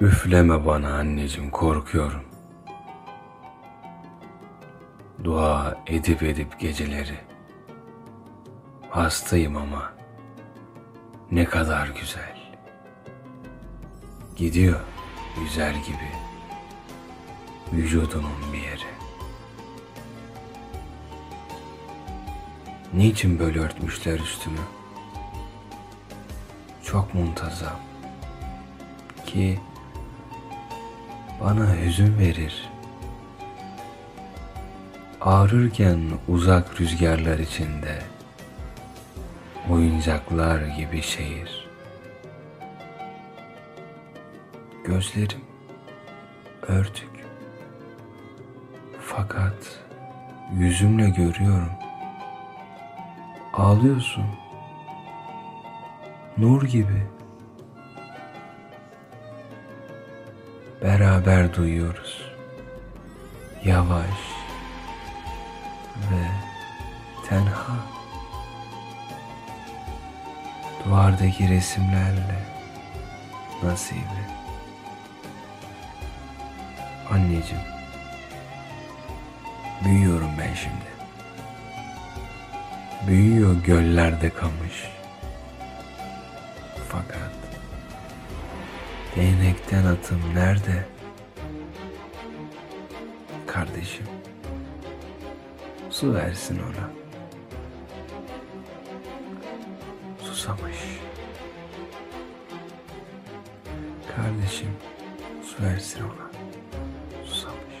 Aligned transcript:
Üfleme 0.00 0.66
bana 0.66 0.94
anneciğim 0.94 1.50
korkuyorum. 1.50 2.24
Dua 5.24 5.82
edip 5.86 6.22
edip 6.22 6.60
geceleri. 6.60 7.18
Hastayım 8.90 9.56
ama 9.56 9.92
ne 11.30 11.44
kadar 11.44 11.88
güzel. 12.00 12.36
Gidiyor 14.36 14.80
güzel 15.40 15.74
gibi 15.74 16.10
vücudunun 17.72 18.52
bir 18.52 18.58
yeri. 18.58 18.94
Niçin 22.94 23.38
böyle 23.38 23.60
örtmüşler 23.60 24.18
üstümü? 24.20 24.60
Çok 26.82 27.14
muntazam 27.14 27.80
ki 29.26 29.60
bana 31.44 31.76
hüzün 31.76 32.18
verir. 32.18 32.70
Ağrırken 35.20 36.00
uzak 36.28 36.80
rüzgarlar 36.80 37.38
içinde 37.38 38.02
oyuncaklar 39.70 40.60
gibi 40.60 41.02
şehir. 41.02 41.68
Gözlerim 44.84 45.40
örtük. 46.62 47.10
Fakat 49.00 49.80
yüzümle 50.58 51.08
görüyorum. 51.08 51.72
Ağlıyorsun. 53.52 54.26
Nur 56.36 56.62
gibi. 56.62 57.06
Beraber 60.84 61.54
duyuyoruz. 61.54 62.22
Yavaş 63.64 64.18
ve 65.96 66.26
tenha. 67.28 67.76
Duvardaki 70.84 71.48
resimlerle 71.48 72.38
nasibi. 73.62 74.24
Anneciğim. 77.10 77.64
Büyüyorum 79.84 80.30
ben 80.38 80.54
şimdi. 80.54 80.94
Büyüyor 83.06 83.64
göllerde 83.64 84.30
kamış. 84.30 84.93
Değnekten 89.16 89.84
atım 89.84 90.20
nerede? 90.34 90.86
Kardeşim. 93.46 94.06
Su 95.90 96.14
versin 96.14 96.58
ona. 96.58 96.90
Susamış. 100.22 100.76
Kardeşim 104.16 104.70
su 105.42 105.62
versin 105.62 106.00
ona. 106.00 106.30
Susamış. 107.24 107.74